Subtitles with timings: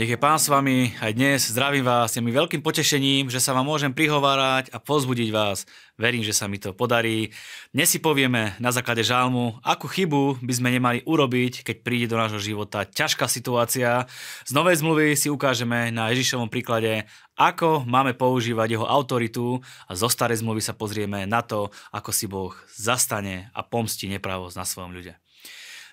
[0.00, 1.52] Nech je pán s vami aj dnes.
[1.52, 2.16] Zdravím vás.
[2.16, 5.68] Je mi veľkým potešením, že sa vám môžem prihovárať a pozbudiť vás.
[6.00, 7.36] Verím, že sa mi to podarí.
[7.68, 12.16] Dnes si povieme na základe žálmu, akú chybu by sme nemali urobiť, keď príde do
[12.16, 14.08] nášho života ťažká situácia.
[14.48, 17.04] Z novej zmluvy si ukážeme na Ježišovom príklade,
[17.36, 22.24] ako máme používať jeho autoritu a zo starej zmluvy sa pozrieme na to, ako si
[22.24, 25.20] Boh zastane a pomstí nepravosť na svojom ľude.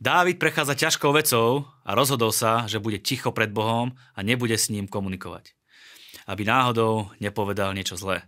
[0.00, 4.72] Dávid prechádza ťažkou vecou a rozhodol sa, že bude ticho pred Bohom a nebude s
[4.72, 5.52] ním komunikovať.
[6.24, 8.24] Aby náhodou nepovedal niečo zlé.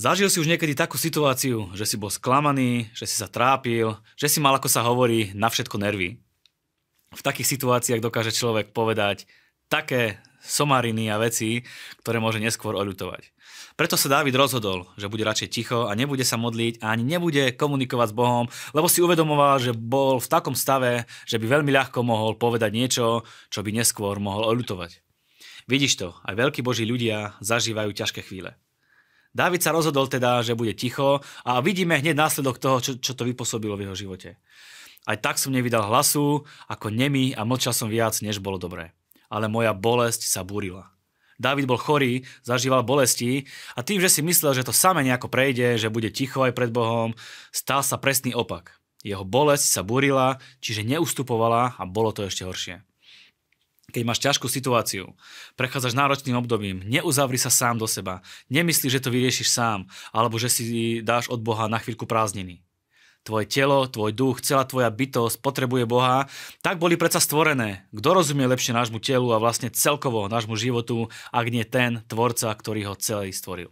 [0.00, 4.32] Zažil si už niekedy takú situáciu, že si bol sklamaný, že si sa trápil, že
[4.32, 6.16] si mal, ako sa hovorí, na všetko nervy.
[7.12, 9.28] V takých situáciách dokáže človek povedať
[9.68, 11.62] také somariny a veci,
[12.02, 13.30] ktoré môže neskôr oľutovať.
[13.72, 17.56] Preto sa Dávid rozhodol, že bude radšej ticho a nebude sa modliť a ani nebude
[17.56, 18.46] komunikovať s Bohom,
[18.76, 23.24] lebo si uvedomoval, že bol v takom stave, že by veľmi ľahko mohol povedať niečo,
[23.48, 25.00] čo by neskôr mohol oľutovať.
[25.70, 28.58] Vidíš to, aj veľkí boží ľudia zažívajú ťažké chvíle.
[29.32, 33.24] Dávid sa rozhodol teda, že bude ticho a vidíme hneď následok toho, čo, čo to
[33.24, 34.36] vypôsobilo v jeho živote.
[35.08, 38.92] Aj tak som nevydal hlasu, ako nemý a mlčal som viac, než bolo dobré.
[39.32, 40.92] Ale moja bolesť sa búrila.
[41.40, 45.80] Dávid bol chorý, zažíval bolesti a tým, že si myslel, že to same nejako prejde,
[45.80, 47.16] že bude ticho aj pred Bohom,
[47.48, 48.76] stal sa presný opak.
[49.02, 52.84] Jeho bolesť sa burila, čiže neustupovala a bolo to ešte horšie.
[53.90, 55.18] Keď máš ťažkú situáciu,
[55.58, 60.46] prechádzaš náročným obdobím, neuzavri sa sám do seba, nemyslí, že to vyriešiš sám, alebo že
[60.46, 60.64] si
[61.02, 62.62] dáš od Boha na chvíľku prázdniny
[63.22, 66.26] tvoje telo, tvoj duch, celá tvoja bytosť potrebuje Boha,
[66.60, 67.86] tak boli predsa stvorené.
[67.94, 72.92] Kto rozumie lepšie nášmu telu a vlastne celkovo nášmu životu, ak nie ten tvorca, ktorý
[72.92, 73.70] ho celý stvoril.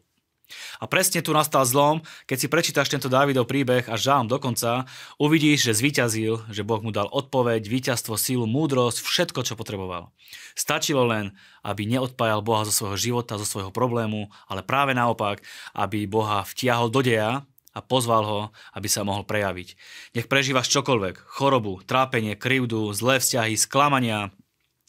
[0.82, 5.70] A presne tu nastal zlom, keď si prečítaš tento Dávidov príbeh a žám dokonca, uvidíš,
[5.70, 10.10] že zvíťazil, že Boh mu dal odpoveď, víťazstvo, sílu, múdrosť, všetko, čo potreboval.
[10.58, 16.10] Stačilo len, aby neodpájal Boha zo svojho života, zo svojho problému, ale práve naopak, aby
[16.10, 18.40] Boha vtiahol do deja a pozval ho,
[18.74, 19.78] aby sa mohol prejaviť.
[20.18, 24.34] Nech prežívaš čokoľvek, chorobu, trápenie, krivdu, zlé vzťahy, sklamania,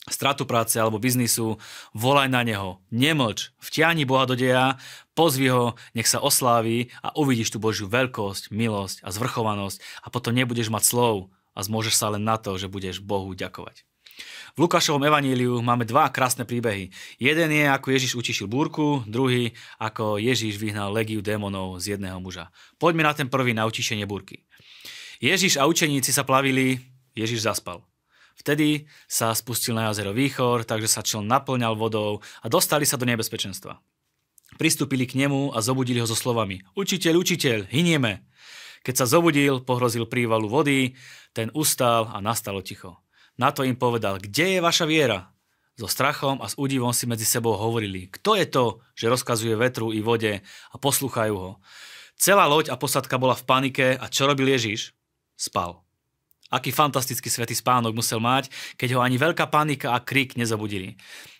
[0.09, 1.61] stratu práce alebo biznisu,
[1.93, 4.81] volaj na neho, nemlč, vtiahni Boha do deja,
[5.13, 10.33] pozvi ho, nech sa oslávi a uvidíš tú Božiu veľkosť, milosť a zvrchovanosť a potom
[10.33, 13.85] nebudeš mať slov a zmôžeš sa len na to, že budeš Bohu ďakovať.
[14.55, 16.91] V Lukášovom evaníliu máme dva krásne príbehy.
[17.17, 22.51] Jeden je, ako Ježiš utišil búrku, druhý, ako Ježiš vyhnal legiu démonov z jedného muža.
[22.75, 24.43] Poďme na ten prvý, na utišenie búrky.
[25.21, 26.81] Ježiš a učeníci sa plavili,
[27.15, 27.85] Ježiš zaspal.
[28.35, 33.05] Vtedy sa spustil na jazero Výchor, takže sa čln naplňal vodou a dostali sa do
[33.05, 33.77] nebezpečenstva.
[34.57, 38.25] Pristúpili k nemu a zobudili ho so slovami Učiteľ, učiteľ, hynieme.
[38.81, 40.97] Keď sa zobudil, pohrozil prívalu vody,
[41.37, 42.97] ten ustál a nastalo ticho.
[43.39, 45.31] Na to im povedal, kde je vaša viera?
[45.79, 49.89] So strachom a s údivom si medzi sebou hovorili, kto je to, že rozkazuje vetru
[49.95, 51.51] i vode a poslúchajú ho.
[52.19, 54.93] Celá loď a posadka bola v panike a čo robil Ježiš?
[55.33, 55.81] Spal.
[56.53, 60.99] Aký fantastický svetý spánok musel mať, keď ho ani veľká panika a krik nezabudili.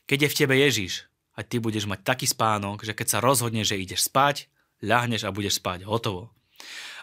[0.10, 3.64] Keď je v tebe Ježiš, a ty budeš mať taký spánok, že keď sa rozhodne,
[3.64, 4.52] že ideš spať,
[4.84, 5.88] ľahneš a budeš spať.
[5.88, 6.34] Hotovo.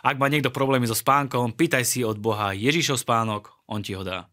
[0.05, 4.07] Ak má niekto problémy so spánkom, pýtaj si od Boha Ježišov spánok, on ti ho
[4.07, 4.31] dá.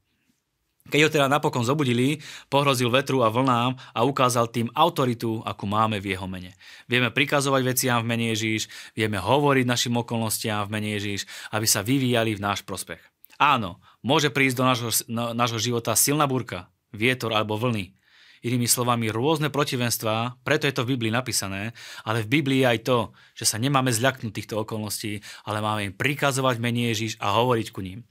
[0.85, 5.97] Keď ho teda napokon zobudili, pohrozil vetru a vlnám a ukázal tým autoritu, akú máme
[5.97, 6.53] v jeho mene.
[6.85, 11.81] Vieme prikazovať veciam v mene Ježíš, vieme hovoriť našim okolnostiam v mene Ježíš, aby sa
[11.81, 13.01] vyvíjali v náš prospech.
[13.41, 17.97] Áno, môže prísť do nášho, nášho života silná burka, vietor alebo vlny.
[18.45, 21.74] Inými slovami rôzne protivenstvá, preto je to v Biblii napísané,
[22.06, 22.97] ale v Biblii je aj to,
[23.34, 27.81] že sa nemáme zľaknúť týchto okolností, ale máme im prikazovať mene Ježíš a hovoriť ku
[27.81, 28.06] ním.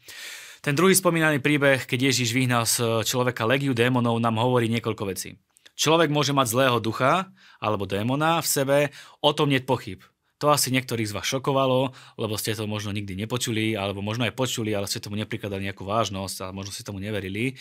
[0.64, 5.36] Ten druhý spomínaný príbeh, keď Ježiš vyhnal z človeka legiu démonov, nám hovorí niekoľko vecí.
[5.76, 7.28] Človek môže mať zlého ducha
[7.60, 8.78] alebo démona v sebe,
[9.20, 10.00] o tom nie pochyb.
[10.40, 14.32] To asi niektorých z vás šokovalo, lebo ste to možno nikdy nepočuli, alebo možno aj
[14.32, 17.60] počuli, ale ste tomu neprikladali nejakú vážnosť a možno ste tomu neverili.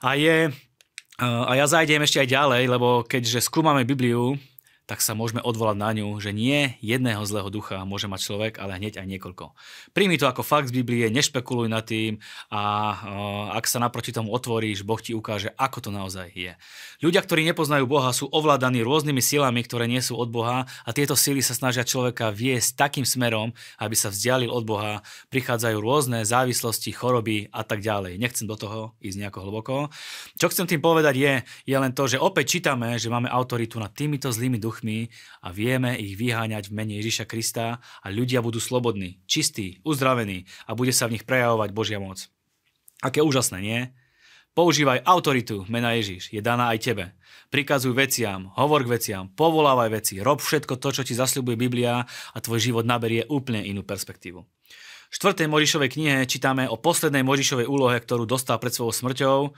[0.00, 0.48] A je
[1.20, 4.40] a ja zajdem ešte aj ďalej, lebo keďže skúmame Bibliu,
[4.90, 8.74] tak sa môžeme odvolať na ňu, že nie jedného zlého ducha môže mať človek, ale
[8.74, 9.54] hneď aj niekoľko.
[9.94, 12.18] Príjmi to ako fakt z Biblie, nešpekuluj nad tým
[12.50, 12.62] a
[13.54, 16.58] ak sa naproti tomu otvoríš, Boh ti ukáže, ako to naozaj je.
[17.06, 21.14] Ľudia, ktorí nepoznajú Boha, sú ovládaní rôznymi silami, ktoré nie sú od Boha a tieto
[21.14, 25.06] sily sa snažia človeka viesť takým smerom, aby sa vzdialil od Boha.
[25.30, 28.18] Prichádzajú rôzne závislosti, choroby a tak ďalej.
[28.18, 29.74] Nechcem do toho ísť nejako hlboko.
[30.34, 31.32] Čo chcem tým povedať je,
[31.70, 35.12] je len to, že opäť čítame, že máme autoritu nad týmito zlými duchmi duchmi
[35.44, 40.72] a vieme ich vyháňať v mene Ježiša Krista a ľudia budú slobodní, čistí, uzdravení a
[40.72, 42.32] bude sa v nich prejavovať Božia moc.
[43.04, 43.80] Aké úžasné, nie?
[44.56, 47.04] Používaj autoritu, mena Ježiš, je daná aj tebe.
[47.54, 52.38] Prikazuj veciam, hovor k veciam, povolávaj veci, rob všetko to, čo ti zasľubuje Biblia a
[52.40, 54.42] tvoj život naberie úplne inú perspektívu.
[55.10, 55.46] V 4.
[55.46, 59.50] Možišovej knihe čítame o poslednej Možišovej úlohe, ktorú dostal pred svojou smrťou e,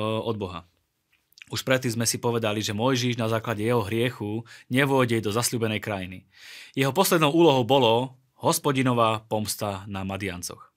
[0.00, 0.68] od Boha.
[1.50, 6.30] Už predtým sme si povedali, že Mojžiš na základe jeho hriechu nevôjde do zasľúbenej krajiny.
[6.78, 10.70] Jeho poslednou úlohou bolo hospodinová pomsta na Madiancoch.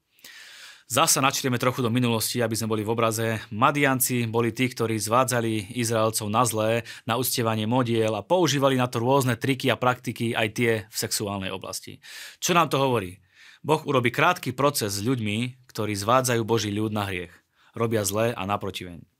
[0.89, 3.39] Zasa načrieme trochu do minulosti, aby sme boli v obraze.
[3.53, 6.71] Madianci boli tí, ktorí zvádzali Izraelcov na zlé,
[7.07, 11.53] na uctievanie modiel a používali na to rôzne triky a praktiky, aj tie v sexuálnej
[11.53, 12.03] oblasti.
[12.41, 13.21] Čo nám to hovorí?
[13.63, 17.31] Boh urobí krátky proces s ľuďmi, ktorí zvádzajú Boží ľud na hriech.
[17.73, 19.12] Robia zlé a naprotiveň.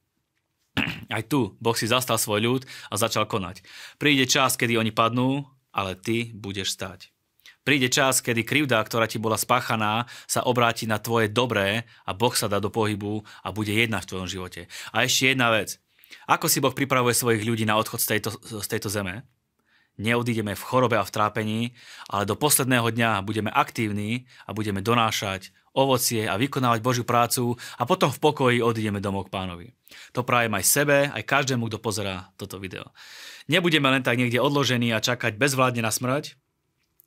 [1.10, 2.62] Aj tu Boh si zastal svoj ľud
[2.92, 3.64] a začal konať.
[3.98, 7.14] Príde čas, kedy oni padnú, ale ty budeš stať.
[7.64, 12.36] Príde čas, kedy krivda, ktorá ti bola spáchaná, sa obráti na tvoje dobré a Boh
[12.36, 14.68] sa dá do pohybu a bude jedna v tvojom živote.
[14.92, 15.80] A ešte jedna vec.
[16.28, 19.24] Ako si Boh pripravuje svojich ľudí na odchod z tejto, z tejto zeme?
[19.94, 21.62] Neodídeme v chorobe a v trápení,
[22.10, 27.84] ale do posledného dňa budeme aktívni a budeme donášať ovocie a vykonávať Božiu prácu a
[27.86, 29.68] potom v pokoji odídeme domov k pánovi.
[30.18, 32.90] To prajem aj sebe, aj každému, kto pozerá toto video.
[33.50, 36.38] Nebudeme len tak niekde odložení a čakať bezvládne na smrť,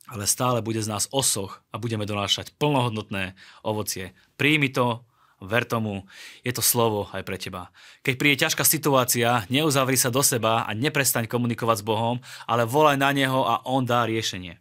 [0.07, 3.35] ale stále bude z nás osoch a budeme donášať plnohodnotné
[3.67, 4.15] ovocie.
[4.39, 5.06] Príjmi to,
[5.41, 6.05] ver tomu,
[6.41, 7.69] je to slovo aj pre teba.
[8.01, 12.17] Keď príde ťažká situácia, neuzavri sa do seba a neprestaň komunikovať s Bohom,
[12.49, 14.57] ale volaj na Neho a On dá riešenie.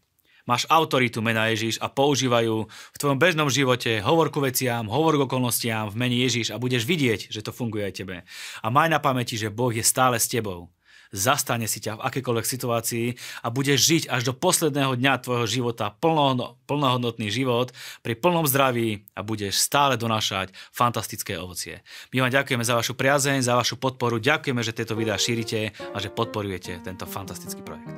[0.47, 5.27] Máš autoritu mena Ježiš a používajú v tvojom bežnom živote hovor ku veciam, hovor k
[5.27, 8.23] okolnostiam v mene Ježiš a budeš vidieť, že to funguje aj tebe.
[8.63, 10.71] A maj na pamäti, že Boh je stále s tebou
[11.11, 13.07] zastane si ťa v akékoľvek situácii
[13.43, 17.73] a budeš žiť až do posledného dňa tvojho života plnohodnotný život
[18.05, 21.81] pri plnom zdraví a budeš stále donášať fantastické ovocie.
[22.13, 25.97] My vám ďakujeme za vašu priazeň, za vašu podporu, ďakujeme, že tieto videá šírite a
[25.97, 27.96] že podporujete tento fantastický projekt.